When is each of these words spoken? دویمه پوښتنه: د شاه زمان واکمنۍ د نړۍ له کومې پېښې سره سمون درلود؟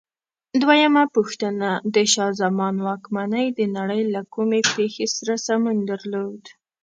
دویمه 0.61 1.03
پوښتنه: 1.15 1.69
د 1.95 1.97
شاه 2.13 2.31
زمان 2.41 2.75
واکمنۍ 2.87 3.45
د 3.59 3.59
نړۍ 3.77 4.01
له 4.13 4.21
کومې 4.33 4.61
پېښې 4.75 5.05
سره 5.15 5.33
سمون 5.45 5.77
درلود؟ 5.91 6.43